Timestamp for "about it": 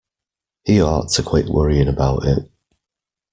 1.87-2.49